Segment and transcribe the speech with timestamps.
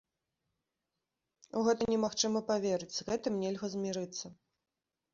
[1.61, 4.37] У гэта немагчыма паверыць, з гэтым нельга змірыцца.